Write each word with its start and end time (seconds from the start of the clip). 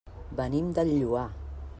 Venim 0.39 0.71
del 0.79 0.89
Lloar. 1.03 1.27